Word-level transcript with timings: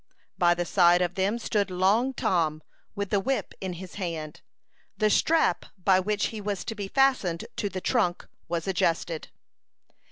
By 0.35 0.55
the 0.55 0.65
side 0.65 1.03
of 1.03 1.13
them 1.13 1.37
stood 1.37 1.69
Long 1.69 2.11
Tom, 2.15 2.63
with 2.95 3.11
the 3.11 3.19
whip 3.19 3.53
in 3.61 3.73
his 3.73 3.93
hand. 4.01 4.41
The 4.97 5.11
strap 5.11 5.67
by 5.77 5.99
which 5.99 6.29
he 6.29 6.41
was 6.41 6.65
to 6.65 6.73
be 6.73 6.87
fastened 6.87 7.45
to 7.57 7.69
the 7.69 7.81
trunk 7.81 8.27
was 8.47 8.67
adjusted. 8.67 9.27